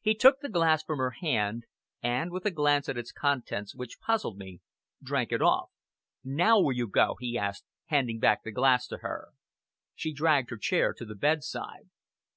[0.00, 1.64] He took the glass from her hand,
[2.00, 4.60] and, with a glance at its contents which puzzled me,
[5.02, 5.72] drank it off.
[6.22, 9.30] "Now will you go?" he asked, handing back the glass to her.
[9.96, 11.88] She dragged her chair to the bedside.